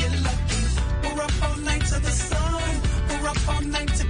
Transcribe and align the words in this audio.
get 0.00 0.12
lucky. 0.22 0.62
We're 1.02 1.22
up 1.22 1.42
all 1.44 1.56
night 1.58 1.84
to 1.86 1.98
the 2.00 2.10
sun. 2.10 2.80
We're 3.08 3.28
up 3.28 3.48
all 3.48 3.62
night 3.62 3.92
to 3.98 4.09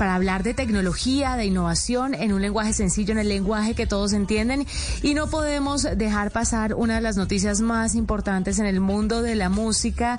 para 0.00 0.14
hablar 0.14 0.44
de 0.44 0.54
tecnología, 0.54 1.36
de 1.36 1.44
innovación 1.44 2.14
en 2.14 2.32
un 2.32 2.40
lenguaje 2.40 2.72
sencillo, 2.72 3.12
en 3.12 3.18
el 3.18 3.28
lenguaje 3.28 3.74
que 3.74 3.86
todos 3.86 4.14
entienden. 4.14 4.66
Y 5.02 5.12
no 5.12 5.28
podemos 5.28 5.82
dejar 5.82 6.30
pasar 6.30 6.72
una 6.72 6.94
de 6.94 7.02
las 7.02 7.18
noticias 7.18 7.60
más 7.60 7.94
importantes 7.94 8.58
en 8.58 8.64
el 8.64 8.80
mundo 8.80 9.20
de 9.20 9.34
la 9.34 9.50
música. 9.50 10.18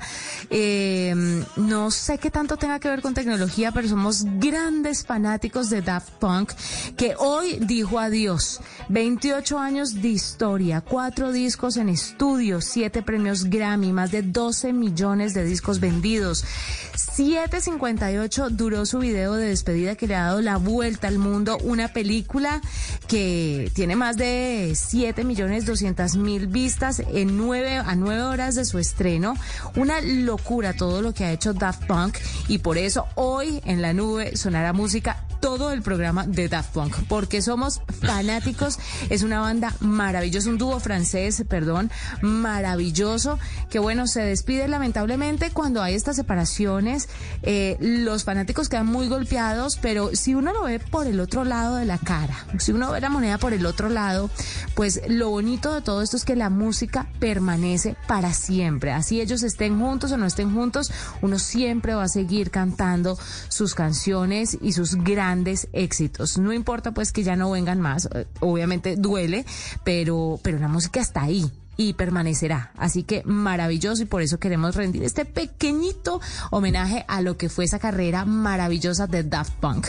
Eh, 0.52 1.16
no 1.56 1.90
sé 1.90 2.20
qué 2.20 2.30
tanto 2.30 2.58
tenga 2.58 2.80
que 2.80 2.90
ver 2.90 3.02
con 3.02 3.16
tecnología, 3.16 3.72
pero 3.72 3.88
somos 3.88 4.24
grandes 4.38 5.04
fanáticos 5.04 5.72
de 5.72 5.82
Daft 5.82 6.12
Punk, 6.20 6.52
que 6.96 7.16
hoy 7.18 7.58
dijo 7.60 7.98
adiós. 7.98 8.62
28 8.90 9.58
años 9.58 10.00
de 10.00 10.10
historia, 10.10 10.82
cuatro 10.82 11.32
discos 11.32 11.78
en 11.78 11.90
estudio, 11.90 12.62
siete 12.62 13.02
premios 13.02 13.46
Grammy, 13.46 13.94
más 13.94 14.12
de 14.12 14.22
12 14.22 14.74
millones 14.74 15.34
de 15.34 15.44
discos 15.44 15.80
vendidos. 15.80 16.46
7.58 16.94 18.50
duró 18.50 18.86
su 18.86 19.00
video 19.00 19.34
de 19.34 19.48
despedida 19.48 19.71
que 19.72 20.08
le 20.08 20.16
ha 20.16 20.26
dado 20.26 20.42
la 20.42 20.58
vuelta 20.58 21.08
al 21.08 21.18
mundo, 21.18 21.58
una 21.64 21.88
película 21.88 22.62
que 23.08 23.72
tiene 23.74 23.96
más 23.96 24.18
de 24.18 24.74
7 24.76 25.24
millones 25.24 25.66
200 25.66 26.18
mil 26.18 26.48
vistas 26.48 27.02
en 27.14 27.38
9 27.38 27.78
a 27.78 27.96
9 27.96 28.24
horas 28.24 28.56
de 28.56 28.66
su 28.66 28.80
estreno. 28.80 29.36
Una 29.76 30.02
locura 30.02 30.74
todo 30.74 31.02
lo 31.02 31.14
que 31.14 31.26
ha 31.26 31.32
hecho 31.32 31.54
Daft 31.54 31.86
Punk 31.86 32.18
y 32.48 32.58
por 32.58 32.78
eso 32.78 33.08
hoy 33.16 33.62
en 33.66 33.82
la 33.82 33.94
nube 33.94 34.36
sonará 34.36 34.74
música 34.74 35.26
todo 35.42 35.72
el 35.72 35.82
programa 35.82 36.26
de 36.26 36.48
Daft 36.48 36.72
Punk, 36.72 36.96
porque 37.10 37.42
somos 37.42 37.82
fanáticos. 38.02 38.80
Es 39.10 39.24
una 39.24 39.42
banda 39.42 39.74
maravillosa, 39.80 40.50
un 40.50 40.58
dúo 40.58 40.80
francés, 40.80 41.44
perdón, 41.50 41.92
maravilloso, 42.22 43.40
que 43.70 43.80
bueno, 43.80 44.08
se 44.08 44.22
despide 44.22 44.68
lamentablemente 44.68 45.50
cuando 45.50 45.82
hay 45.82 45.96
estas 45.96 46.16
separaciones. 46.16 47.10
Eh, 47.42 47.76
los 47.80 48.24
fanáticos 48.24 48.70
quedan 48.70 48.86
muy 48.86 49.08
golpeados, 49.08 49.61
pero 49.82 50.10
si 50.14 50.34
uno 50.34 50.54
lo 50.54 50.64
ve 50.64 50.80
por 50.80 51.08
el 51.08 51.20
otro 51.20 51.44
lado 51.44 51.76
de 51.76 51.86
la 51.86 51.98
cara, 51.98 52.46
si 52.58 52.72
uno 52.72 52.92
ve 52.92 53.02
la 53.02 53.10
moneda 53.10 53.38
por 53.38 53.54
el 53.54 53.66
otro 53.66 53.90
lado, 53.90 54.30
pues 54.74 55.02
lo 55.08 55.30
bonito 55.30 55.74
de 55.74 55.82
todo 55.82 56.02
esto 56.02 56.18
es 56.18 56.26
que 56.26 56.36
la 56.36 56.50
música 56.50 57.08
permanece 57.20 57.96
para 58.08 58.34
siempre. 58.34 58.92
Así 58.92 59.22
ellos 59.22 59.44
estén 59.44 59.80
juntos 59.80 60.12
o 60.12 60.18
no 60.18 60.26
estén 60.26 60.54
juntos, 60.54 60.92
uno 61.22 61.38
siempre 61.38 61.94
va 61.94 62.04
a 62.04 62.08
seguir 62.08 62.50
cantando 62.50 63.18
sus 63.50 63.76
canciones 63.76 64.58
y 64.60 64.74
sus 64.74 64.96
grandes 64.96 65.68
éxitos. 65.74 66.38
No 66.38 66.54
importa 66.54 66.92
pues 66.92 67.12
que 67.12 67.24
ya 67.24 67.36
no 67.36 67.52
vengan 67.52 67.80
más, 67.80 68.10
eh, 68.14 68.26
obviamente 68.40 68.96
duele, 68.96 69.46
pero, 69.84 70.40
pero 70.42 70.58
la 70.60 70.68
música 70.68 71.00
está 71.00 71.24
ahí 71.24 71.52
y 71.90 71.94
permanecerá. 71.94 72.72
Así 72.78 73.04
que 73.04 73.24
maravilloso 73.26 74.04
y 74.04 74.06
por 74.06 74.22
eso 74.22 74.40
queremos 74.40 74.76
rendir 74.76 75.04
este 75.04 75.26
pequeñito 75.26 76.22
homenaje 76.52 77.06
a 77.08 77.22
lo 77.22 77.38
que 77.38 77.50
fue 77.50 77.66
esa 77.66 77.80
carrera 77.80 78.26
maravillosa 78.26 79.08
de 79.08 79.24
Daft 79.24 79.54
Punk. 79.54 79.88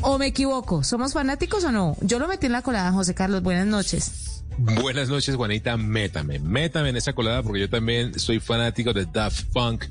¿O 0.00 0.18
me 0.18 0.26
equivoco? 0.26 0.84
¿Somos 0.84 1.12
fanáticos 1.12 1.64
o 1.64 1.72
no? 1.72 1.96
Yo 2.00 2.18
lo 2.18 2.28
metí 2.28 2.46
en 2.46 2.52
la 2.52 2.62
colada, 2.62 2.92
José 2.92 3.14
Carlos. 3.14 3.42
Buenas 3.42 3.66
noches. 3.66 4.31
Buenas 4.58 5.08
noches, 5.08 5.34
Juanita. 5.34 5.76
Métame, 5.76 6.38
métame 6.38 6.90
en 6.90 6.96
esa 6.96 7.12
colada 7.12 7.42
porque 7.42 7.60
yo 7.60 7.68
también 7.68 8.18
soy 8.18 8.38
fanático 8.38 8.92
de 8.92 9.06
Daft 9.06 9.46
Punk. 9.52 9.84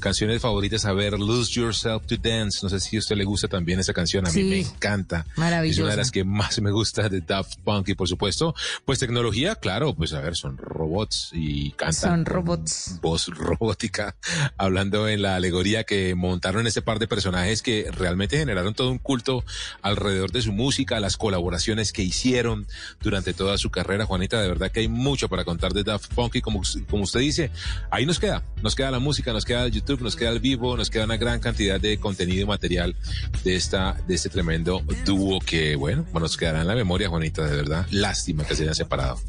Canciones 0.00 0.40
favoritas, 0.40 0.84
a 0.84 0.92
ver, 0.92 1.18
Lose 1.18 1.52
Yourself 1.52 2.06
to 2.06 2.16
Dance. 2.16 2.60
No 2.62 2.68
sé 2.68 2.80
si 2.80 2.96
a 2.96 2.98
usted 2.98 3.16
le 3.16 3.24
gusta 3.24 3.48
también 3.48 3.78
esa 3.78 3.92
canción. 3.92 4.26
A 4.26 4.30
mí 4.30 4.42
me 4.42 4.60
encanta. 4.60 5.26
Maravillosa. 5.36 5.80
Es 5.80 5.84
una 5.84 5.90
de 5.90 5.96
las 5.98 6.10
que 6.10 6.24
más 6.24 6.60
me 6.60 6.70
gusta 6.70 7.08
de 7.08 7.20
Daft 7.20 7.58
Punk. 7.60 7.90
Y 7.90 7.94
por 7.94 8.08
supuesto, 8.08 8.54
pues 8.84 8.98
tecnología, 8.98 9.54
claro, 9.56 9.94
pues 9.94 10.12
a 10.12 10.20
ver, 10.20 10.34
son 10.34 10.56
robots 10.56 11.30
y 11.32 11.72
cantan. 11.72 11.94
Son 11.94 12.24
robots. 12.24 12.98
Voz 13.02 13.28
robótica. 13.28 14.16
Hablando 14.56 15.08
en 15.08 15.22
la 15.22 15.36
alegoría 15.36 15.84
que 15.84 16.14
montaron 16.14 16.66
ese 16.66 16.82
par 16.82 16.98
de 16.98 17.06
personajes 17.06 17.62
que 17.62 17.88
realmente 17.92 18.38
generaron 18.38 18.74
todo 18.74 18.90
un 18.90 18.98
culto 18.98 19.44
alrededor 19.82 20.32
de 20.32 20.42
su 20.42 20.52
música, 20.52 21.00
las 21.00 21.16
colaboraciones 21.16 21.92
que 21.92 22.02
hicieron 22.02 22.66
durante 23.00 23.34
toda 23.34 23.58
su 23.58 23.70
carrera 23.70 24.05
Juanita, 24.06 24.40
de 24.40 24.48
verdad 24.48 24.70
que 24.70 24.80
hay 24.80 24.88
mucho 24.88 25.28
para 25.28 25.44
contar 25.44 25.72
de 25.72 25.84
Daft 25.84 26.12
Punk 26.14 26.36
y 26.36 26.40
como, 26.40 26.62
como 26.88 27.04
usted 27.04 27.20
dice, 27.20 27.50
ahí 27.90 28.06
nos 28.06 28.18
queda, 28.18 28.42
nos 28.62 28.74
queda 28.74 28.90
la 28.90 28.98
música, 28.98 29.32
nos 29.32 29.44
queda 29.44 29.64
el 29.64 29.72
YouTube, 29.72 30.02
nos 30.02 30.16
queda 30.16 30.30
el 30.30 30.40
vivo, 30.40 30.76
nos 30.76 30.90
queda 30.90 31.04
una 31.04 31.16
gran 31.16 31.40
cantidad 31.40 31.80
de 31.80 31.98
contenido 31.98 32.42
y 32.42 32.46
material 32.46 32.96
de 33.44 33.56
esta, 33.56 33.96
de 34.06 34.14
este 34.14 34.28
tremendo 34.28 34.82
dúo 35.04 35.40
que, 35.40 35.76
bueno, 35.76 36.04
nos 36.12 36.36
quedará 36.36 36.62
en 36.62 36.66
la 36.66 36.74
memoria, 36.74 37.08
Juanita, 37.08 37.44
de 37.44 37.56
verdad, 37.56 37.86
lástima 37.90 38.44
que 38.44 38.54
se 38.54 38.62
hayan 38.62 38.74
separado. 38.74 39.20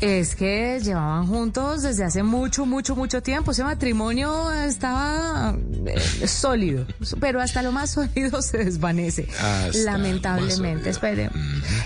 Es 0.00 0.34
que 0.34 0.80
llevaban 0.82 1.26
juntos 1.26 1.82
desde 1.82 2.04
hace 2.04 2.22
mucho, 2.22 2.66
mucho, 2.66 2.96
mucho 2.96 3.22
tiempo. 3.22 3.52
Ese 3.52 3.64
matrimonio 3.64 4.52
estaba 4.52 5.56
eh, 5.86 6.26
sólido, 6.26 6.86
pero 7.20 7.40
hasta 7.40 7.62
lo 7.62 7.72
más 7.72 7.90
sólido 7.90 8.42
se 8.42 8.58
desvanece. 8.58 9.28
lamentablemente. 9.84 10.90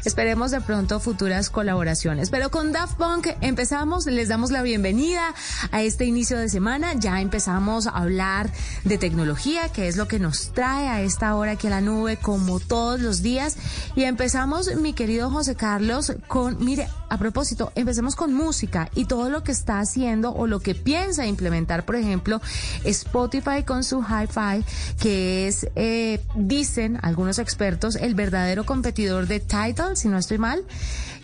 esperemos 0.05 0.50
de 0.50 0.61
pronto 0.61 1.00
futuras 1.00 1.50
colaboraciones. 1.50 2.31
Pero 2.35 2.51
con 2.51 2.73
Daft 2.73 2.97
Punk 2.97 3.29
empezamos, 3.43 4.07
les 4.07 4.27
damos 4.27 4.51
la 4.51 4.63
bienvenida 4.63 5.33
a 5.71 5.83
este 5.83 6.05
inicio 6.05 6.37
de 6.37 6.49
semana. 6.49 6.95
Ya 6.95 7.21
empezamos 7.21 7.87
a 7.87 7.91
hablar 7.91 8.51
de 8.83 8.99
tecnología, 8.99 9.69
que 9.69 9.87
es 9.87 9.97
lo 9.97 10.09
que 10.09 10.19
nos 10.19 10.53
trae 10.53 10.89
a 10.89 11.01
esta 11.01 11.37
hora 11.37 11.53
aquí 11.53 11.69
a 11.69 11.71
la 11.71 11.81
nube, 11.81 12.17
como 12.17 12.59
todos 12.59 13.01
los 13.01 13.23
días. 13.23 13.57
Y 13.95 14.03
empezamos, 14.03 14.75
mi 14.75 14.95
querido 14.95 15.31
José 15.31 15.55
Carlos, 15.55 16.13
con, 16.27 16.57
mire, 16.65 16.89
a 17.14 17.19
propósito, 17.19 17.72
empecemos 17.75 18.16
con 18.16 18.34
música 18.34 18.90
y 18.94 19.06
todo 19.06 19.31
lo 19.31 19.43
que 19.43 19.52
está 19.52 19.81
haciendo 19.81 20.32
o 20.32 20.46
lo 20.46 20.61
que 20.61 20.75
piensa 20.75 21.26
implementar, 21.26 21.84
por 21.84 21.96
ejemplo, 21.96 22.40
Spotify 22.84 23.62
con 23.64 23.84
su 23.84 24.02
hi-fi, 24.02 24.64
que 25.00 25.46
es, 25.46 25.69
eh, 25.76 26.20
dicen 26.34 26.99
algunos 27.02 27.38
expertos, 27.38 27.96
el 27.96 28.14
verdadero 28.14 28.64
competidor 28.64 29.26
de 29.26 29.40
Tidal, 29.40 29.96
si 29.96 30.08
no 30.08 30.19
estoy 30.19 30.38
mal, 30.38 30.64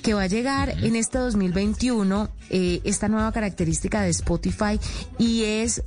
que 0.03 0.15
va 0.15 0.23
a 0.23 0.27
llegar 0.27 0.71
en 0.71 0.97
este 0.97 1.19
2021 1.19 2.31
eh, 2.51 2.81
esta 2.85 3.09
nueva 3.09 3.33
característica 3.33 4.01
de 4.03 4.11
Spotify 4.11 4.81
y 5.19 5.45
es 5.45 5.83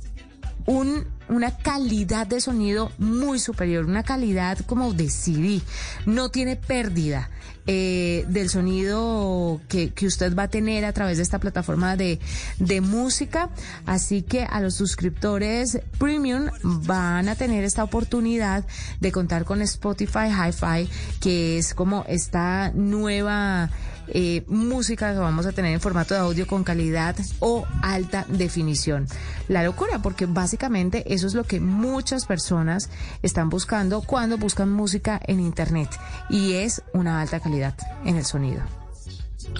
un, 0.66 1.06
una 1.28 1.56
calidad 1.56 2.26
de 2.26 2.40
sonido 2.40 2.90
muy 2.98 3.38
superior, 3.38 3.84
una 3.84 4.02
calidad 4.02 4.58
como 4.66 4.92
de 4.92 5.10
CD. 5.10 5.60
No 6.06 6.30
tiene 6.30 6.56
pérdida 6.56 7.30
eh, 7.66 8.24
del 8.28 8.50
sonido 8.50 9.60
que, 9.68 9.90
que, 9.92 10.06
usted 10.06 10.36
va 10.36 10.44
a 10.44 10.48
tener 10.48 10.84
a 10.84 10.92
través 10.92 11.16
de 11.16 11.22
esta 11.22 11.38
plataforma 11.38 11.96
de, 11.96 12.18
de 12.58 12.80
música. 12.80 13.50
Así 13.86 14.22
que 14.22 14.44
a 14.44 14.60
los 14.60 14.74
suscriptores 14.74 15.80
premium 15.98 16.48
van 16.62 17.28
a 17.28 17.36
tener 17.36 17.64
esta 17.64 17.84
oportunidad 17.84 18.64
de 19.00 19.12
contar 19.12 19.44
con 19.44 19.62
Spotify 19.62 20.28
Hi-Fi, 20.28 20.88
que 21.20 21.58
es 21.58 21.74
como 21.74 22.04
esta 22.08 22.70
nueva 22.74 23.70
eh, 24.08 24.44
música 24.46 25.12
que 25.12 25.18
vamos 25.18 25.46
a 25.46 25.52
tener 25.52 25.72
en 25.72 25.80
formato 25.80 26.14
de 26.14 26.20
audio 26.20 26.46
con 26.46 26.64
calidad 26.64 27.16
o 27.40 27.66
alta 27.82 28.26
definición. 28.28 29.06
La 29.48 29.62
locura, 29.62 30.00
porque 30.00 30.26
básicamente 30.26 31.12
eso 31.12 31.26
es 31.26 31.34
lo 31.34 31.44
que 31.44 31.60
muchas 31.60 32.26
personas 32.26 32.90
están 33.22 33.50
buscando 33.50 34.02
cuando 34.02 34.38
buscan 34.38 34.70
música 34.70 35.20
en 35.26 35.40
Internet 35.40 35.90
y 36.28 36.54
es 36.54 36.82
una 36.92 37.20
alta 37.20 37.40
calidad 37.40 37.74
en 38.04 38.16
el 38.16 38.24
sonido. 38.24 38.62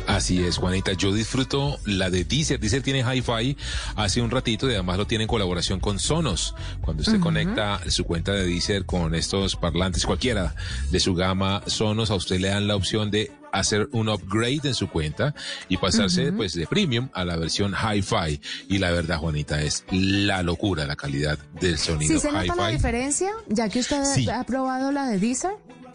Así 0.06 0.42
es, 0.42 0.58
Juanita. 0.58 0.92
Yo 0.92 1.12
disfruto 1.12 1.78
la 1.86 2.10
de 2.10 2.24
Deezer. 2.24 2.60
Deezer 2.60 2.82
tiene 2.82 3.00
Hi-Fi 3.00 3.56
hace 3.96 4.20
un 4.20 4.30
ratito 4.30 4.68
y 4.68 4.74
además 4.74 4.98
lo 4.98 5.06
tiene 5.06 5.24
en 5.24 5.28
colaboración 5.28 5.80
con 5.80 5.98
Sonos. 5.98 6.54
Cuando 6.80 7.02
usted 7.02 7.20
conecta 7.20 7.80
su 7.90 8.04
cuenta 8.04 8.32
de 8.32 8.44
Deezer 8.44 8.84
con 8.84 9.14
estos 9.14 9.56
parlantes, 9.56 10.04
cualquiera 10.04 10.54
de 10.90 11.00
su 11.00 11.14
gama 11.14 11.62
Sonos, 11.66 12.10
a 12.10 12.14
usted 12.14 12.38
le 12.40 12.48
dan 12.48 12.68
la 12.68 12.76
opción 12.76 13.10
de 13.10 13.32
hacer 13.54 13.88
un 13.92 14.08
upgrade 14.08 14.60
en 14.64 14.74
su 14.74 14.88
cuenta 14.88 15.34
y 15.68 15.76
pasarse 15.76 16.32
pues 16.32 16.54
de 16.54 16.66
premium 16.66 17.08
a 17.12 17.24
la 17.24 17.36
versión 17.36 17.74
hi-fi. 17.74 18.40
Y 18.68 18.78
la 18.78 18.90
verdad, 18.90 19.18
Juanita, 19.18 19.62
es 19.62 19.84
la 19.90 20.42
locura 20.42 20.86
la 20.86 20.96
calidad 20.96 21.38
del 21.60 21.78
sonido. 21.78 22.14
¿Sí 22.14 22.20
se 22.20 22.32
nota 22.32 22.54
la 22.54 22.68
diferencia? 22.68 23.30
Ya 23.48 23.68
que 23.68 23.80
usted 23.80 24.28
ha 24.28 24.44
probado 24.44 24.92
la 24.92 25.06
de 25.06 25.18
Deezer. 25.18 25.52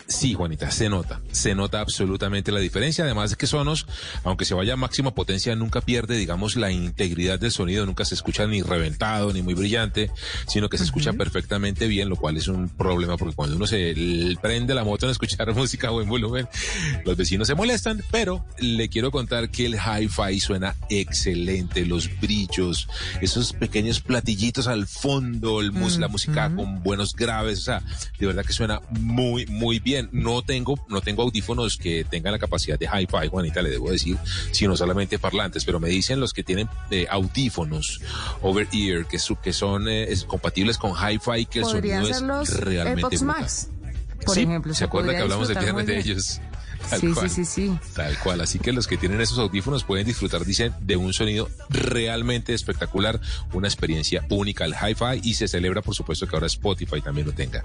Sí, 0.09 0.33
Juanita, 0.33 0.71
se 0.71 0.89
nota, 0.89 1.21
se 1.31 1.53
nota 1.53 1.81
absolutamente 1.81 2.51
la 2.51 2.59
diferencia. 2.59 3.03
Además 3.03 3.29
de 3.29 3.35
que 3.35 3.45
Sonos, 3.45 3.85
aunque 4.23 4.43
se 4.43 4.55
vaya 4.55 4.73
a 4.73 4.75
máxima 4.75 5.13
potencia, 5.13 5.55
nunca 5.55 5.81
pierde, 5.81 6.17
digamos, 6.17 6.55
la 6.55 6.71
integridad 6.71 7.39
del 7.39 7.51
sonido, 7.51 7.85
nunca 7.85 8.05
se 8.05 8.15
escucha 8.15 8.47
ni 8.47 8.63
reventado 8.63 9.31
ni 9.31 9.43
muy 9.43 9.53
brillante, 9.53 10.09
sino 10.47 10.67
que 10.67 10.79
se 10.79 10.83
escucha 10.85 11.13
perfectamente 11.13 11.87
bien, 11.87 12.09
lo 12.09 12.15
cual 12.15 12.37
es 12.37 12.47
un 12.47 12.69
problema 12.69 13.17
porque 13.17 13.35
cuando 13.35 13.55
uno 13.55 13.67
se 13.67 13.93
prende 14.41 14.73
la 14.73 14.83
moto 14.83 15.05
en 15.05 15.11
escuchar 15.11 15.53
música 15.55 15.89
a 15.89 15.91
buen 15.91 16.09
volumen, 16.09 16.47
los 17.05 17.15
vecinos 17.15 17.47
se 17.47 17.53
molestan, 17.53 18.01
pero 18.09 18.43
le 18.57 18.89
quiero 18.89 19.11
contar 19.11 19.51
que 19.51 19.67
el 19.67 19.75
hi-fi 19.75 20.39
suena 20.39 20.75
excelente, 20.89 21.85
los 21.85 22.09
brillos, 22.19 22.87
esos 23.21 23.53
pequeños 23.53 24.01
platillitos 24.01 24.67
al 24.67 24.87
fondo, 24.87 25.61
el, 25.61 25.71
la 25.99 26.07
música 26.07 26.51
con 26.55 26.81
buenos 26.81 27.15
graves, 27.15 27.59
o 27.59 27.63
sea, 27.63 27.83
de 28.17 28.25
verdad 28.25 28.43
que 28.43 28.53
suena 28.53 28.81
muy, 28.89 29.45
muy 29.45 29.77
bien 29.77 29.98
no 30.11 30.41
tengo, 30.41 30.79
no 30.87 31.01
tengo 31.01 31.23
audífonos 31.23 31.77
que 31.77 32.03
tengan 32.03 32.33
la 32.33 32.39
capacidad 32.39 32.77
de 32.77 32.85
hi-fi, 32.85 33.27
Juanita, 33.27 33.61
le 33.61 33.69
debo 33.69 33.91
decir, 33.91 34.17
sino 34.51 34.77
solamente 34.77 35.19
parlantes, 35.19 35.65
pero 35.65 35.79
me 35.79 35.89
dicen 35.89 36.19
los 36.19 36.33
que 36.33 36.43
tienen 36.43 36.69
eh, 36.91 37.07
audífonos 37.09 38.01
over 38.41 38.67
ear, 38.71 39.05
que, 39.05 39.17
que 39.41 39.53
son 39.53 39.87
eh, 39.89 40.13
compatibles 40.27 40.77
con 40.77 40.91
hi-fi, 40.91 41.45
que 41.45 41.59
el 41.59 41.65
sonido 41.65 42.41
es 42.41 42.57
realmente 42.59 43.19
Max, 43.23 43.69
por 44.25 44.37
ejemplo. 44.37 44.73
¿Se, 44.73 44.83
acuerda 44.83 45.11
que 45.11 45.19
hablamos 45.19 45.49
el 45.49 45.57
viernes 45.57 45.85
de 45.85 45.99
ellos? 45.99 46.41
Sí, 46.99 47.13
sí, 47.13 47.29
sí, 47.29 47.45
sí. 47.45 47.79
Tal 47.95 48.17
cual. 48.19 48.41
Así 48.41 48.59
que 48.59 48.71
los 48.73 48.87
que 48.87 48.97
tienen 48.97 49.21
esos 49.21 49.39
audífonos 49.39 49.83
pueden 49.83 50.05
disfrutar, 50.05 50.45
dicen, 50.45 50.73
de 50.81 50.97
un 50.97 51.13
sonido 51.13 51.49
realmente 51.69 52.53
espectacular, 52.53 53.19
una 53.53 53.67
experiencia 53.67 54.25
única 54.29 54.65
al 54.65 54.73
hi-fi 54.73 55.21
y 55.23 55.33
se 55.35 55.47
celebra, 55.47 55.81
por 55.81 55.95
supuesto, 55.95 56.27
que 56.27 56.35
ahora 56.35 56.47
Spotify 56.47 57.01
también 57.01 57.27
lo 57.27 57.33
tenga. 57.33 57.63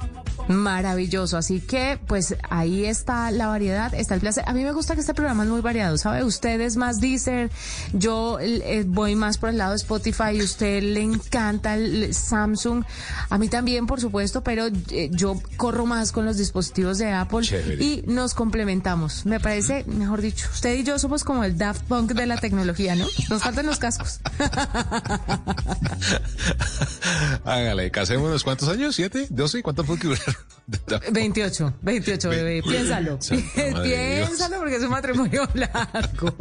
Maravilloso. 0.48 1.36
Así 1.36 1.60
que, 1.60 1.98
pues 2.06 2.36
ahí 2.48 2.84
está 2.84 3.30
la 3.30 3.46
variedad, 3.46 3.94
está 3.94 4.14
el 4.14 4.20
placer. 4.20 4.44
A 4.46 4.52
mí 4.52 4.62
me 4.62 4.72
gusta 4.72 4.94
que 4.94 5.00
este 5.00 5.14
programa 5.14 5.44
es 5.44 5.50
muy 5.50 5.60
variado, 5.60 5.96
¿sabe? 5.98 6.24
Usted 6.24 6.60
es 6.60 6.76
más 6.76 7.00
Deezer, 7.00 7.50
yo 7.92 8.38
eh, 8.40 8.84
voy 8.86 9.14
más 9.16 9.38
por 9.38 9.50
el 9.50 9.58
lado 9.58 9.70
de 9.70 9.76
Spotify, 9.76 10.40
usted 10.42 10.82
le 10.82 11.02
encanta 11.02 11.74
el 11.74 12.14
Samsung. 12.14 12.84
A 13.30 13.38
mí 13.38 13.48
también, 13.48 13.86
por 13.86 14.00
supuesto, 14.00 14.42
pero 14.42 14.66
eh, 14.90 15.10
yo 15.12 15.40
corro 15.56 15.86
más 15.86 16.12
con 16.12 16.24
los 16.24 16.36
dispositivos 16.36 16.98
de 16.98 17.12
Apple 17.12 17.46
y 17.80 18.02
nos 18.06 18.34
complementamos. 18.34 19.13
Me 19.24 19.40
parece, 19.40 19.84
mejor 19.84 20.20
dicho, 20.20 20.48
usted 20.52 20.74
y 20.74 20.84
yo 20.84 20.98
somos 20.98 21.24
como 21.24 21.44
el 21.44 21.56
Daft 21.56 21.84
Punk 21.84 22.12
de 22.12 22.26
la 22.26 22.36
tecnología, 22.36 22.94
¿no? 22.96 23.06
Nos 23.30 23.42
faltan 23.42 23.64
los 23.66 23.78
cascos. 23.78 24.20
Hágale, 27.44 27.90
casémonos. 27.90 28.44
¿Cuántos 28.44 28.68
años? 28.68 28.94
¿Siete? 28.96 29.26
¿Doce? 29.30 29.62
¿Cuánto 29.62 29.84
fue 29.84 29.98
que 29.98 30.08
duraron? 30.08 30.34
28, 31.12 31.74
28, 31.82 32.28
bebé. 32.28 32.62
Piénsalo. 32.62 33.18
Piénsalo 33.18 34.58
porque 34.58 34.76
es 34.76 34.82
un 34.82 34.90
matrimonio 34.90 35.48
largo. 35.54 36.34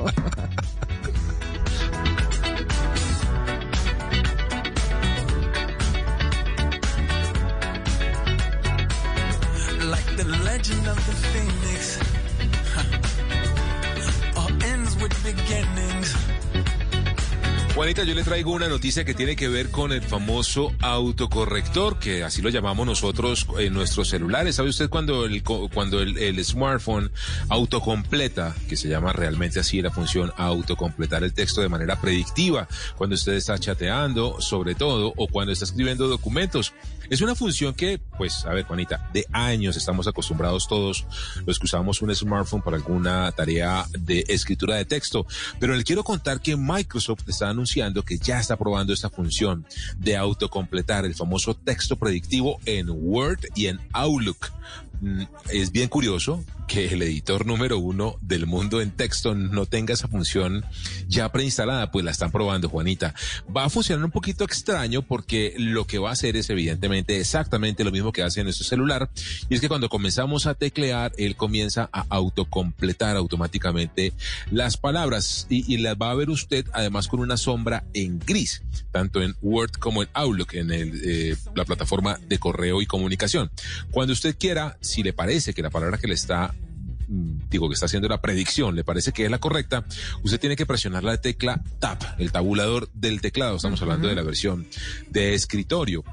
Juanita, 17.76 18.04
yo 18.04 18.14
le 18.14 18.22
traigo 18.22 18.52
una 18.52 18.68
noticia 18.68 19.04
que 19.04 19.16
tiene 19.16 19.36
que 19.36 19.48
ver 19.48 19.72
con 19.72 19.92
el 19.92 20.04
famoso 20.04 20.72
autocorrector, 20.80 21.98
que 21.98 22.24
así 22.24 22.40
lo 22.44 22.50
llamamos 22.50 22.86
nosotros 22.86 23.48
en 23.58 23.74
nuestros 23.74 24.10
celulares. 24.10 24.58
¿Sabe 24.58 24.70
usted 24.70 24.90
cuando 24.90 25.26
el, 25.26 25.42
cuando 25.42 26.00
el, 26.00 26.46
smartphone 26.46 27.12
autocompleta, 27.50 28.56
que 28.70 28.78
se 28.78 28.90
llama 28.90 29.12
realmente 29.12 29.60
así 29.60 29.82
la 29.82 29.90
función 29.90 30.32
autocompletar 30.38 31.24
el 31.24 31.34
texto 31.34 31.62
de 31.62 31.70
manera 31.70 32.00
predictiva, 32.00 32.68
cuando 32.96 33.16
usted 33.16 33.34
está 33.34 33.58
chateando, 33.58 34.40
sobre 34.40 34.76
todo, 34.76 35.12
o 35.18 35.28
cuando 35.28 35.52
está 35.52 35.66
escribiendo 35.66 36.08
documentos? 36.08 36.74
Es 37.10 37.22
una 37.22 37.36
función 37.36 37.74
que, 37.74 38.00
pues, 38.18 38.46
a 38.46 38.54
ver, 38.54 38.66
Juanita, 38.66 39.10
de 39.14 39.26
años 39.34 39.76
estamos 39.76 40.08
acostumbrados 40.08 40.68
todos 40.68 41.06
los 41.46 41.60
que 41.60 41.66
usamos 41.66 42.02
un 42.02 42.16
smartphone 42.16 42.62
para 42.62 42.78
alguna 42.78 43.32
tarea 43.32 43.86
de 43.92 44.24
escritura 44.28 44.76
de 44.76 44.86
texto. 44.86 45.26
Pero 45.60 45.76
le 45.76 45.84
quiero 45.84 46.04
contar 46.04 46.40
que 46.40 46.56
Microsoft 46.56 47.28
está 47.28 47.50
anunciando 47.50 47.63
que 48.04 48.18
ya 48.18 48.40
está 48.40 48.58
probando 48.58 48.94
esta 48.94 49.10
función 49.10 49.66
de 49.98 50.16
autocompletar 50.16 51.06
el 51.06 51.16
famoso 51.16 51.54
texto 51.54 51.96
predictivo 51.96 52.60
en 52.66 52.90
Word 52.90 53.40
y 53.56 53.68
en 53.68 53.80
Outlook. 53.94 54.52
Mm, 55.02 55.24
es 55.50 55.72
bien 55.72 55.90
curioso 55.90 56.44
que 56.74 56.88
el 56.88 57.04
editor 57.04 57.46
número 57.46 57.78
uno 57.78 58.18
del 58.20 58.48
mundo 58.48 58.82
en 58.82 58.90
texto 58.90 59.36
no 59.36 59.68
tenga 59.68 59.94
esa 59.94 60.08
función 60.08 60.66
ya 61.08 61.32
preinstalada, 61.32 61.92
pues 61.92 62.04
la 62.04 62.10
están 62.10 62.32
probando, 62.32 62.68
Juanita. 62.68 63.14
Va 63.56 63.66
a 63.66 63.70
funcionar 63.70 64.04
un 64.04 64.10
poquito 64.10 64.44
extraño 64.44 65.04
porque 65.04 65.54
lo 65.56 65.86
que 65.86 66.00
va 66.00 66.10
a 66.10 66.14
hacer 66.14 66.36
es 66.36 66.50
evidentemente 66.50 67.20
exactamente 67.20 67.84
lo 67.84 67.92
mismo 67.92 68.12
que 68.12 68.24
hace 68.24 68.40
en 68.40 68.46
nuestro 68.46 68.66
celular, 68.66 69.12
y 69.50 69.54
es 69.54 69.62
que 69.62 69.68
cuando 69.68 69.88
comenzamos 69.88 70.48
a 70.48 70.56
teclear, 70.56 71.14
él 71.20 71.36
comienza 71.36 71.92
a 71.94 72.08
autocompletar 72.10 73.18
automáticamente 73.18 74.12
las 74.50 74.76
palabras 74.76 75.46
y, 75.52 75.78
las 75.78 75.96
va 75.96 76.10
a 76.10 76.16
ver 76.16 76.32
usted 76.32 76.66
además 76.74 77.08
con 77.08 77.20
una 77.20 77.38
sombra 77.38 77.84
en 77.94 78.18
gris, 78.18 78.64
tanto 78.92 79.22
en 79.22 79.36
Word 79.44 79.74
como 79.74 80.02
en 80.02 80.10
Outlook, 80.14 80.56
en 80.56 80.72
eh, 80.72 81.36
la 81.54 81.66
plataforma 81.66 82.18
de 82.28 82.40
correo 82.40 82.82
y 82.82 82.88
comunicación. 82.88 83.52
Cuando 83.92 84.14
usted 84.14 84.36
quiera, 84.40 84.76
si 84.82 85.04
le 85.04 85.14
parece 85.14 85.54
que 85.54 85.62
la 85.62 85.70
palabra 85.70 86.00
que 86.00 86.08
le 86.08 86.16
está 86.16 86.56
digo 87.50 87.70
que 87.70 87.74
está 87.74 87.86
haciendo 87.86 88.08
la 88.08 88.22
predicción, 88.22 88.76
le 88.76 88.84
parece 88.84 89.12
que 89.12 89.26
es 89.26 89.32
la 89.32 89.40
correcta, 89.40 89.86
usted 90.24 90.40
tiene 90.40 90.56
que 90.56 90.66
presionar 90.66 91.04
la 91.04 91.18
tecla 91.18 91.62
Tab, 91.80 92.00
el 92.18 92.32
tabulador 92.32 92.90
del 92.94 93.22
teclado. 93.22 93.56
Estamos 93.56 93.82
hablando 93.82 94.08
de 94.08 94.16
la 94.16 94.24
versión 94.24 94.68
de 95.10 95.34
escritorio 95.34 96.04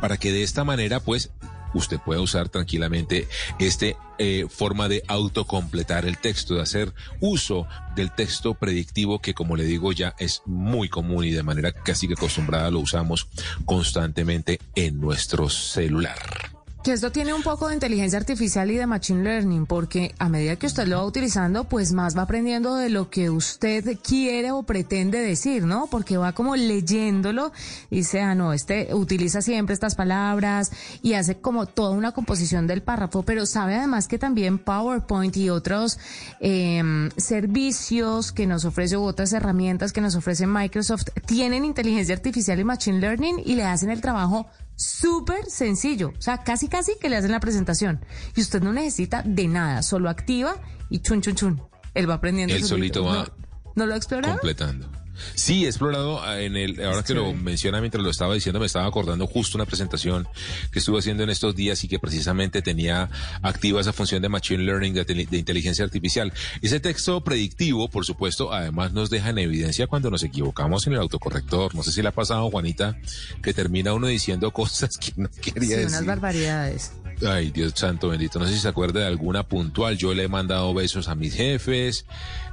para 0.00 0.16
que 0.16 0.32
de 0.32 0.42
esta 0.42 0.64
manera 0.64 1.00
pues 1.00 1.30
usted 1.74 1.98
pueda 2.04 2.20
usar 2.20 2.48
tranquilamente 2.48 3.28
este 3.58 3.96
eh, 4.18 4.46
forma 4.48 4.88
de 4.88 5.02
autocompletar 5.08 6.06
el 6.06 6.18
texto, 6.18 6.54
de 6.54 6.62
hacer 6.62 6.92
uso 7.20 7.66
del 7.96 8.12
texto 8.12 8.54
predictivo 8.54 9.20
que 9.20 9.34
como 9.34 9.56
le 9.56 9.64
digo 9.64 9.92
ya 9.92 10.14
es 10.18 10.42
muy 10.44 10.88
común 10.88 11.24
y 11.24 11.30
de 11.30 11.42
manera 11.42 11.72
casi 11.72 12.06
que 12.06 12.14
acostumbrada 12.14 12.70
lo 12.70 12.80
usamos 12.80 13.28
constantemente 13.64 14.60
en 14.74 15.00
nuestro 15.00 15.48
celular. 15.48 16.41
Que 16.82 16.92
esto 16.92 17.12
tiene 17.12 17.32
un 17.32 17.44
poco 17.44 17.68
de 17.68 17.74
inteligencia 17.74 18.18
artificial 18.18 18.68
y 18.68 18.76
de 18.76 18.88
machine 18.88 19.22
learning, 19.22 19.66
porque 19.66 20.16
a 20.18 20.28
medida 20.28 20.56
que 20.56 20.66
usted 20.66 20.88
lo 20.88 20.96
va 20.96 21.04
utilizando, 21.04 21.62
pues 21.62 21.92
más 21.92 22.18
va 22.18 22.22
aprendiendo 22.22 22.74
de 22.74 22.90
lo 22.90 23.08
que 23.08 23.30
usted 23.30 23.98
quiere 24.02 24.50
o 24.50 24.64
pretende 24.64 25.20
decir, 25.20 25.64
¿no? 25.64 25.86
Porque 25.86 26.16
va 26.16 26.32
como 26.32 26.56
leyéndolo 26.56 27.52
y 27.88 27.98
dice, 27.98 28.20
ah, 28.20 28.34
no, 28.34 28.52
este 28.52 28.92
utiliza 28.94 29.42
siempre 29.42 29.74
estas 29.74 29.94
palabras 29.94 30.72
y 31.02 31.12
hace 31.12 31.38
como 31.38 31.66
toda 31.66 31.90
una 31.90 32.10
composición 32.10 32.66
del 32.66 32.82
párrafo, 32.82 33.22
pero 33.22 33.46
sabe 33.46 33.76
además 33.76 34.08
que 34.08 34.18
también 34.18 34.58
PowerPoint 34.58 35.36
y 35.36 35.50
otros 35.50 36.00
em, 36.40 37.10
servicios 37.16 38.32
que 38.32 38.48
nos 38.48 38.64
ofrece 38.64 38.96
u 38.96 39.04
otras 39.04 39.32
herramientas 39.32 39.92
que 39.92 40.00
nos 40.00 40.16
ofrece 40.16 40.48
Microsoft 40.48 41.04
tienen 41.26 41.64
inteligencia 41.64 42.16
artificial 42.16 42.58
y 42.58 42.64
machine 42.64 42.98
learning 42.98 43.40
y 43.44 43.54
le 43.54 43.62
hacen 43.62 43.90
el 43.90 44.00
trabajo 44.00 44.48
súper 44.84 45.46
sencillo. 45.46 46.12
O 46.18 46.22
sea, 46.22 46.42
casi 46.44 46.68
casi 46.68 46.96
que 47.00 47.08
le 47.08 47.16
hacen 47.16 47.30
la 47.30 47.40
presentación. 47.40 48.04
Y 48.36 48.40
usted 48.40 48.62
no 48.62 48.72
necesita 48.72 49.22
de 49.22 49.48
nada, 49.48 49.82
solo 49.82 50.10
activa 50.10 50.56
y 50.90 51.00
chun 51.00 51.20
chun 51.20 51.34
chun. 51.34 51.62
Él 51.94 52.08
va 52.08 52.14
aprendiendo. 52.14 52.54
Él 52.54 52.64
solito, 52.64 53.04
va. 53.04 53.32
¿No, 53.74 53.86
lo 53.86 53.94
ha 53.94 53.96
explorado? 53.96 54.34
Completando. 54.34 54.90
Sí, 55.34 55.64
he 55.64 55.68
explorado 55.68 56.22
ah, 56.22 56.40
en 56.40 56.56
el, 56.56 56.82
ahora 56.84 57.02
que 57.02 57.14
lo 57.14 57.32
menciona 57.32 57.80
mientras 57.80 58.02
lo 58.02 58.10
estaba 58.10 58.34
diciendo, 58.34 58.60
me 58.60 58.66
estaba 58.66 58.86
acordando 58.86 59.26
justo 59.26 59.56
una 59.56 59.66
presentación 59.66 60.28
que 60.70 60.78
estuve 60.78 60.98
haciendo 60.98 61.22
en 61.22 61.30
estos 61.30 61.54
días 61.54 61.82
y 61.84 61.88
que 61.88 61.98
precisamente 61.98 62.62
tenía 62.62 63.10
activa 63.42 63.80
esa 63.80 63.92
función 63.92 64.22
de 64.22 64.28
Machine 64.28 64.62
Learning, 64.64 64.94
de, 64.94 65.26
inteligencia 65.38 65.84
artificial. 65.84 66.32
Ese 66.60 66.80
texto 66.80 67.22
predictivo, 67.22 67.88
por 67.88 68.04
supuesto, 68.04 68.52
además 68.52 68.92
nos 68.92 69.10
deja 69.10 69.30
en 69.30 69.38
evidencia 69.38 69.86
cuando 69.86 70.10
nos 70.10 70.22
equivocamos 70.22 70.86
en 70.86 70.94
el 70.94 71.00
autocorrector. 71.00 71.74
No 71.74 71.82
sé 71.82 71.92
si 71.92 72.02
le 72.02 72.08
ha 72.08 72.12
pasado, 72.12 72.50
Juanita, 72.50 72.98
que 73.42 73.54
termina 73.54 73.92
uno 73.92 74.06
diciendo 74.06 74.50
cosas 74.52 74.96
que 74.96 75.12
no 75.16 75.28
quería 75.28 75.76
decir. 75.76 75.88
unas 75.88 76.06
barbaridades. 76.06 76.92
Ay, 77.26 77.50
Dios 77.50 77.72
santo 77.76 78.08
bendito. 78.08 78.38
No 78.38 78.46
sé 78.46 78.54
si 78.54 78.60
se 78.60 78.68
acuerda 78.68 79.00
de 79.00 79.06
alguna 79.06 79.42
puntual. 79.44 79.96
Yo 79.96 80.14
le 80.14 80.24
he 80.24 80.28
mandado 80.28 80.72
besos 80.74 81.08
a 81.08 81.14
mis 81.14 81.34
jefes, 81.34 82.04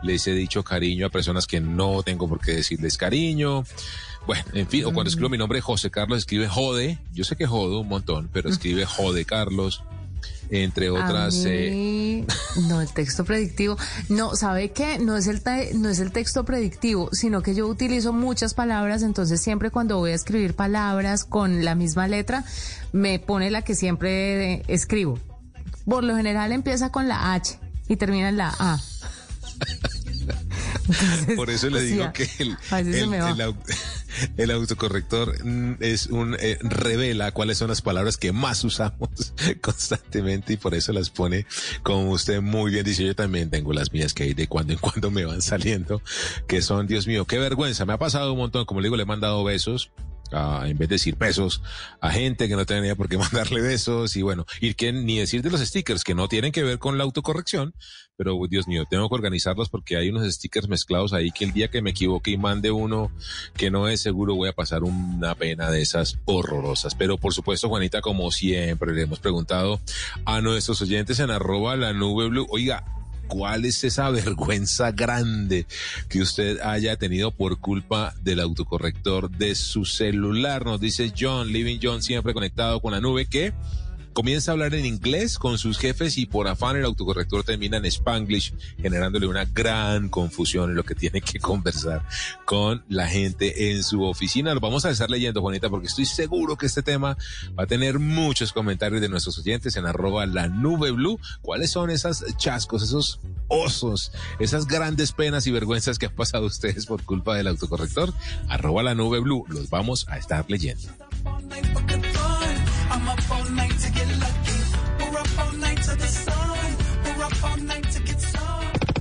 les 0.03 0.27
he 0.27 0.33
dicho 0.33 0.63
cariño 0.63 1.07
a 1.07 1.09
personas 1.09 1.47
que 1.47 1.59
no 1.59 2.03
tengo 2.03 2.27
por 2.27 2.39
qué 2.39 2.53
decirles 2.53 2.97
cariño. 2.97 3.63
Bueno, 4.27 4.43
en 4.53 4.67
fin, 4.67 4.85
o 4.85 4.93
cuando 4.93 5.09
escribo 5.09 5.29
mi 5.29 5.37
nombre 5.37 5.61
José 5.61 5.89
Carlos, 5.89 6.19
escribe 6.19 6.47
jode. 6.47 6.99
Yo 7.13 7.23
sé 7.23 7.35
que 7.35 7.47
jodo 7.47 7.79
un 7.79 7.87
montón, 7.87 8.29
pero 8.31 8.49
escribe 8.49 8.85
jode 8.85 9.25
Carlos 9.25 9.83
entre 10.49 10.89
otras. 10.89 11.43
Eh, 11.45 12.25
no, 12.67 12.81
el 12.81 12.91
texto 12.91 13.25
predictivo. 13.25 13.77
No, 14.09 14.35
¿sabe 14.35 14.71
qué? 14.71 14.99
No 14.99 15.17
es, 15.17 15.27
el 15.27 15.41
no 15.75 15.89
es 15.89 15.99
el 15.99 16.11
texto 16.11 16.45
predictivo, 16.45 17.09
sino 17.11 17.41
que 17.41 17.55
yo 17.55 17.67
utilizo 17.67 18.13
muchas 18.13 18.53
palabras, 18.53 19.03
entonces 19.03 19.41
siempre 19.41 19.71
cuando 19.71 19.97
voy 19.97 20.11
a 20.11 20.15
escribir 20.15 20.55
palabras 20.55 21.23
con 21.23 21.63
la 21.63 21.75
misma 21.75 22.07
letra, 22.07 22.43
me 22.91 23.19
pone 23.19 23.51
la 23.51 23.61
que 23.61 23.75
siempre 23.75 24.63
escribo. 24.67 25.19
Por 25.85 26.03
lo 26.03 26.15
general 26.15 26.51
empieza 26.51 26.91
con 26.91 27.07
la 27.07 27.33
H 27.33 27.59
y 27.87 27.95
termina 27.95 28.29
en 28.29 28.37
la 28.37 28.55
A. 28.59 28.79
Por 31.35 31.49
eso 31.49 31.69
le 31.69 31.81
digo 31.83 32.11
que 32.13 32.29
el, 32.39 32.57
el, 32.71 33.55
autocorrector 34.51 35.43
mm, 35.43 35.75
es 35.79 36.07
un 36.07 36.35
eh, 36.39 36.57
revela 36.61 37.31
cuáles 37.31 37.57
son 37.57 37.69
las 37.69 37.81
palabras 37.81 38.17
que 38.17 38.31
más 38.31 38.63
usamos 38.63 39.09
constantemente 39.61 40.53
y 40.53 40.57
por 40.57 40.75
eso 40.75 40.93
las 40.93 41.09
pone 41.09 41.45
como 41.83 42.11
usted 42.11 42.41
muy 42.41 42.71
bien 42.71 42.85
dice. 42.85 43.05
Yo 43.05 43.15
también 43.15 43.49
tengo 43.49 43.73
las 43.73 43.93
mías 43.93 44.13
que 44.13 44.33
de 44.33 44.47
cuando 44.47 44.73
en 44.73 44.79
cuando 44.79 45.11
me 45.11 45.25
van 45.25 45.41
saliendo, 45.41 46.01
que 46.47 46.61
son, 46.61 46.87
Dios 46.87 47.07
mío, 47.07 47.25
qué 47.25 47.39
vergüenza. 47.39 47.85
Me 47.85 47.93
ha 47.93 47.97
pasado 47.97 48.33
un 48.33 48.39
montón. 48.39 48.65
Como 48.65 48.81
le 48.81 48.85
digo, 48.85 48.97
le 48.97 49.03
he 49.03 49.05
mandado 49.05 49.43
besos 49.43 49.91
en 50.31 50.77
vez 50.77 50.89
de 50.89 50.95
decir 50.95 51.15
besos 51.17 51.61
a 52.01 52.11
gente 52.11 52.47
que 52.47 52.55
no 52.55 52.65
tenía 52.65 52.95
por 52.95 53.09
qué 53.09 53.17
mandarle 53.19 53.61
besos 53.61 54.15
y 54.15 54.21
bueno, 54.21 54.45
y 54.61 54.73
que 54.73 54.91
ni 54.91 55.19
decir 55.19 55.41
de 55.41 55.49
los 55.49 55.61
stickers 55.61 56.03
que 56.03 56.15
no 56.15 56.27
tienen 56.27 56.51
que 56.51 56.63
ver 56.63 56.79
con 56.79 56.97
la 56.97 57.03
autocorrección, 57.03 57.73
pero 58.19 58.37
Dios 58.49 58.67
mío, 58.67 58.83
tengo 58.89 59.07
que 59.07 59.15
organizarlos 59.15 59.69
porque 59.69 59.95
hay 59.95 60.09
unos 60.09 60.29
stickers 60.29 60.67
mezclados 60.67 61.13
ahí 61.13 61.31
que 61.31 61.45
el 61.45 61.53
día 61.53 61.69
que 61.69 61.81
me 61.81 61.91
equivoque 61.91 62.31
y 62.31 62.37
mande 62.37 62.69
uno 62.69 63.11
que 63.55 63.71
no 63.71 63.87
es 63.87 64.01
seguro 64.01 64.35
voy 64.35 64.49
a 64.49 64.53
pasar 64.53 64.83
una 64.83 65.35
pena 65.35 65.71
de 65.71 65.81
esas 65.81 66.19
horrorosas. 66.25 66.95
Pero 66.95 67.17
por 67.17 67.33
supuesto, 67.33 67.69
Juanita, 67.69 68.01
como 68.01 68.29
siempre, 68.31 68.93
le 68.93 69.03
hemos 69.03 69.19
preguntado 69.19 69.79
a 70.25 70.41
nuestros 70.41 70.81
oyentes 70.81 71.19
en 71.19 71.31
arroba 71.31 71.77
la 71.77 71.93
nube 71.93 72.27
blue, 72.27 72.45
oiga, 72.49 72.83
¿Cuál 73.29 73.63
es 73.63 73.83
esa 73.83 74.09
vergüenza 74.09 74.91
grande 74.91 75.65
que 76.09 76.19
usted 76.19 76.59
haya 76.61 76.97
tenido 76.97 77.31
por 77.31 77.59
culpa 77.59 78.13
del 78.23 78.39
autocorrector 78.41 79.29
de 79.29 79.55
su 79.55 79.85
celular? 79.85 80.65
Nos 80.65 80.81
dice 80.81 81.13
John, 81.17 81.53
Living 81.53 81.79
John, 81.81 82.01
siempre 82.01 82.33
conectado 82.33 82.81
con 82.81 82.91
la 82.91 82.99
nube, 82.99 83.27
que 83.27 83.53
comienza 84.13 84.51
a 84.51 84.53
hablar 84.53 84.73
en 84.73 84.85
inglés 84.85 85.37
con 85.37 85.57
sus 85.57 85.77
jefes 85.77 86.17
y 86.17 86.25
por 86.25 86.47
afán 86.47 86.75
el 86.75 86.85
autocorrector 86.85 87.43
termina 87.43 87.77
en 87.77 87.85
spanglish, 87.85 88.53
generándole 88.77 89.27
una 89.27 89.45
gran 89.45 90.09
confusión 90.09 90.69
en 90.69 90.75
lo 90.75 90.83
que 90.83 90.95
tiene 90.95 91.21
que 91.21 91.39
conversar 91.39 92.05
con 92.45 92.83
la 92.89 93.07
gente 93.07 93.71
en 93.71 93.83
su 93.83 94.03
oficina. 94.03 94.53
Lo 94.53 94.59
vamos 94.59 94.85
a 94.85 94.89
estar 94.89 95.09
leyendo, 95.09 95.41
Juanita, 95.41 95.69
porque 95.69 95.87
estoy 95.87 96.05
seguro 96.05 96.57
que 96.57 96.65
este 96.65 96.83
tema 96.83 97.17
va 97.57 97.63
a 97.63 97.67
tener 97.67 97.99
muchos 97.99 98.53
comentarios 98.53 99.01
de 99.01 99.09
nuestros 99.09 99.37
oyentes 99.39 99.75
en 99.75 99.85
arroba 99.85 100.25
la 100.25 100.47
nube 100.47 100.91
blue. 100.91 101.19
¿Cuáles 101.41 101.71
son 101.71 101.89
esas 101.89 102.25
chascos, 102.37 102.83
esos 102.83 103.19
osos, 103.47 104.11
esas 104.39 104.67
grandes 104.67 105.11
penas 105.11 105.47
y 105.47 105.51
vergüenzas 105.51 105.99
que 105.99 106.07
han 106.07 106.15
pasado 106.15 106.45
ustedes 106.45 106.85
por 106.85 107.03
culpa 107.03 107.35
del 107.35 107.47
autocorrector? 107.47 108.13
Arroba 108.47 108.83
la 108.83 108.95
nube 108.95 109.19
blue. 109.19 109.45
Los 109.47 109.69
vamos 109.69 110.07
a 110.09 110.17
estar 110.17 110.45
leyendo. 110.47 110.89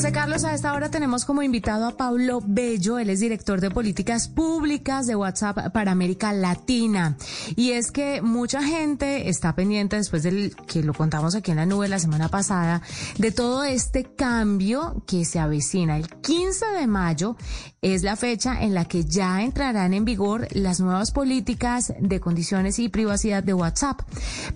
José 0.00 0.12
Carlos, 0.12 0.44
a 0.44 0.54
esta 0.54 0.72
hora 0.72 0.90
tenemos 0.90 1.26
como 1.26 1.42
invitado 1.42 1.86
a 1.86 1.94
Pablo 1.94 2.40
Bello, 2.42 2.98
él 2.98 3.10
es 3.10 3.20
director 3.20 3.60
de 3.60 3.70
políticas 3.70 4.28
públicas 4.28 5.06
de 5.06 5.14
WhatsApp 5.14 5.74
para 5.74 5.92
América 5.92 6.32
Latina. 6.32 7.18
Y 7.54 7.72
es 7.72 7.92
que 7.92 8.22
mucha 8.22 8.62
gente 8.62 9.28
está 9.28 9.54
pendiente, 9.54 9.96
después 9.96 10.22
del 10.22 10.56
que 10.66 10.82
lo 10.82 10.94
contamos 10.94 11.34
aquí 11.34 11.50
en 11.50 11.58
la 11.58 11.66
nube 11.66 11.86
la 11.86 11.98
semana 11.98 12.30
pasada, 12.30 12.80
de 13.18 13.30
todo 13.30 13.62
este 13.62 14.04
cambio 14.04 15.04
que 15.06 15.26
se 15.26 15.38
avecina. 15.38 15.98
El 15.98 16.08
15 16.08 16.64
de 16.78 16.86
mayo 16.86 17.36
es 17.82 18.02
la 18.02 18.16
fecha 18.16 18.62
en 18.62 18.72
la 18.72 18.86
que 18.86 19.04
ya 19.04 19.42
entrarán 19.42 19.92
en 19.92 20.06
vigor 20.06 20.48
las 20.52 20.80
nuevas 20.80 21.10
políticas 21.10 21.92
de 22.00 22.20
condiciones 22.20 22.78
y 22.78 22.88
privacidad 22.88 23.42
de 23.42 23.52
WhatsApp. 23.52 24.00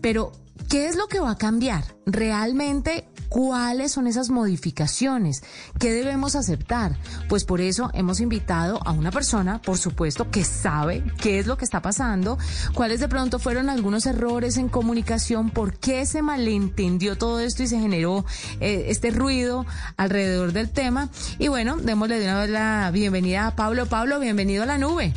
Pero, 0.00 0.32
¿qué 0.68 0.86
es 0.86 0.96
lo 0.96 1.06
que 1.06 1.20
va 1.20 1.32
a 1.32 1.38
cambiar? 1.38 1.84
¿Realmente 2.06 3.08
cuáles 3.34 3.90
son 3.90 4.06
esas 4.06 4.30
modificaciones, 4.30 5.42
qué 5.80 5.90
debemos 5.90 6.36
aceptar. 6.36 6.92
Pues 7.28 7.44
por 7.44 7.60
eso 7.60 7.90
hemos 7.92 8.20
invitado 8.20 8.78
a 8.86 8.92
una 8.92 9.10
persona, 9.10 9.60
por 9.60 9.76
supuesto, 9.76 10.30
que 10.30 10.44
sabe 10.44 11.02
qué 11.20 11.40
es 11.40 11.48
lo 11.48 11.56
que 11.56 11.64
está 11.64 11.82
pasando, 11.82 12.38
cuáles 12.74 13.00
de 13.00 13.08
pronto 13.08 13.40
fueron 13.40 13.70
algunos 13.70 14.06
errores 14.06 14.56
en 14.56 14.68
comunicación, 14.68 15.50
por 15.50 15.76
qué 15.76 16.06
se 16.06 16.22
malentendió 16.22 17.16
todo 17.16 17.40
esto 17.40 17.64
y 17.64 17.66
se 17.66 17.80
generó 17.80 18.24
eh, 18.60 18.84
este 18.86 19.10
ruido 19.10 19.66
alrededor 19.96 20.52
del 20.52 20.70
tema. 20.70 21.08
Y 21.40 21.48
bueno, 21.48 21.76
démosle 21.76 22.20
de 22.20 22.26
una 22.26 22.38
vez 22.38 22.50
la 22.50 22.90
bienvenida 22.92 23.48
a 23.48 23.56
Pablo. 23.56 23.86
Pablo, 23.86 24.20
bienvenido 24.20 24.62
a 24.62 24.66
la 24.66 24.78
nube. 24.78 25.12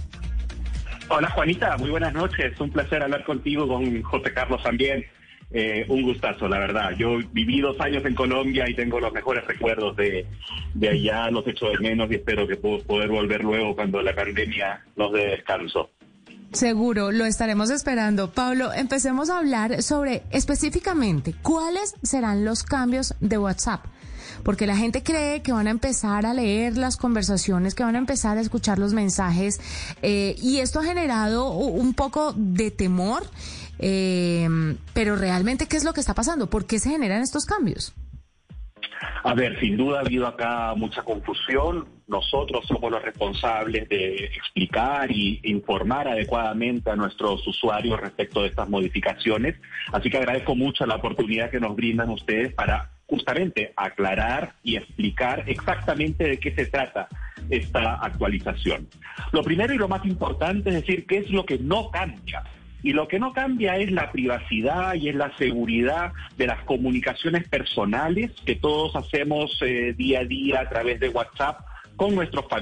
Hola 1.09 1.29
Juanita, 1.29 1.77
muy 1.77 1.91
buenas 1.91 2.13
noches. 2.13 2.59
Un 2.59 2.71
placer 2.71 3.03
hablar 3.03 3.23
contigo, 3.23 3.67
con 3.67 4.01
José 4.01 4.33
Carlos 4.33 4.61
también. 4.63 5.05
Eh, 5.49 5.85
un 5.87 6.01
gustazo, 6.01 6.47
la 6.47 6.59
verdad. 6.59 6.91
Yo 6.97 7.19
viví 7.31 7.61
dos 7.61 7.79
años 7.79 8.03
en 8.05 8.15
Colombia 8.15 8.69
y 8.69 8.73
tengo 8.73 8.99
los 8.99 9.13
mejores 9.13 9.45
recuerdos 9.45 9.95
de, 9.95 10.25
de 10.73 10.89
allá, 10.89 11.31
los 11.31 11.47
echo 11.47 11.69
de 11.69 11.79
menos 11.79 12.11
y 12.11 12.15
espero 12.15 12.47
que 12.47 12.57
puedo 12.57 12.79
poder 12.83 13.09
volver 13.09 13.43
luego 13.43 13.75
cuando 13.75 14.01
la 14.01 14.13
pandemia 14.13 14.85
nos 14.95 15.13
dé 15.13 15.27
descanso. 15.27 15.91
Seguro, 16.53 17.11
lo 17.11 17.25
estaremos 17.25 17.69
esperando. 17.69 18.31
Pablo, 18.31 18.73
empecemos 18.73 19.29
a 19.29 19.39
hablar 19.39 19.83
sobre 19.83 20.23
específicamente 20.31 21.35
cuáles 21.41 21.93
serán 22.03 22.45
los 22.45 22.63
cambios 22.63 23.13
de 23.19 23.37
WhatsApp 23.37 23.85
porque 24.43 24.67
la 24.67 24.77
gente 24.77 25.03
cree 25.03 25.41
que 25.41 25.51
van 25.51 25.67
a 25.67 25.71
empezar 25.71 26.25
a 26.25 26.33
leer 26.33 26.77
las 26.77 26.97
conversaciones, 26.97 27.75
que 27.75 27.83
van 27.83 27.95
a 27.95 27.99
empezar 27.99 28.37
a 28.37 28.41
escuchar 28.41 28.79
los 28.79 28.93
mensajes, 28.93 29.59
eh, 30.01 30.35
y 30.39 30.59
esto 30.59 30.79
ha 30.79 30.83
generado 30.83 31.51
un 31.51 31.93
poco 31.93 32.33
de 32.33 32.71
temor, 32.71 33.23
eh, 33.79 34.47
pero 34.93 35.15
realmente, 35.15 35.67
¿qué 35.67 35.77
es 35.77 35.83
lo 35.83 35.93
que 35.93 35.99
está 35.99 36.13
pasando? 36.13 36.49
¿Por 36.49 36.65
qué 36.65 36.79
se 36.79 36.89
generan 36.89 37.21
estos 37.21 37.45
cambios? 37.45 37.93
A 39.23 39.33
ver, 39.33 39.59
sin 39.59 39.77
duda 39.77 39.99
ha 39.99 40.01
habido 40.01 40.27
acá 40.27 40.73
mucha 40.75 41.03
confusión. 41.03 41.87
Nosotros 42.07 42.65
somos 42.67 42.91
los 42.91 43.01
responsables 43.01 43.89
de 43.89 44.25
explicar 44.25 45.11
y 45.11 45.39
informar 45.43 46.07
adecuadamente 46.07 46.89
a 46.89 46.95
nuestros 46.95 47.45
usuarios 47.45 47.99
respecto 47.99 48.41
de 48.41 48.49
estas 48.49 48.69
modificaciones. 48.69 49.55
Así 49.91 50.09
que 50.09 50.17
agradezco 50.17 50.55
mucho 50.55 50.85
la 50.85 50.95
oportunidad 50.95 51.49
que 51.49 51.59
nos 51.59 51.75
brindan 51.75 52.09
ustedes 52.09 52.53
para 52.53 52.91
justamente 53.05 53.73
aclarar 53.75 54.53
y 54.63 54.75
explicar 54.75 55.43
exactamente 55.47 56.25
de 56.25 56.39
qué 56.39 56.53
se 56.53 56.65
trata 56.65 57.07
esta 57.49 57.95
actualización. 57.95 58.87
Lo 59.31 59.43
primero 59.43 59.73
y 59.73 59.77
lo 59.77 59.87
más 59.87 60.05
importante 60.05 60.69
es 60.69 60.75
decir 60.75 61.05
qué 61.05 61.19
es 61.19 61.29
lo 61.29 61.45
que 61.45 61.57
no 61.57 61.89
cambia. 61.89 62.43
Y 62.87 62.93
lo 62.93 63.05
que 63.05 63.19
no 63.19 63.33
cambia 63.33 63.75
es 63.75 63.91
la 63.91 64.13
privacidad 64.13 64.93
y 64.93 65.09
es 65.09 65.15
la 65.15 65.35
seguridad 65.35 66.13
de 66.37 66.47
las 66.47 66.63
comunicaciones 66.63 67.45
personales 67.49 68.31
que 68.45 68.55
todos 68.55 68.95
hacemos 68.95 69.59
eh, 69.59 69.93
día 69.97 70.21
a 70.21 70.23
día 70.23 70.61
a 70.61 70.69
través 70.69 70.97
de 71.01 71.09
WhatsApp 71.09 71.59
con 71.97 72.15
nuestros 72.15 72.45
familiares 72.47 72.57